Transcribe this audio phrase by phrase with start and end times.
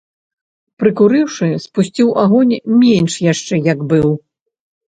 [0.83, 4.09] Прыкурыўшы, спусціў агонь менш яшчэ, як быў.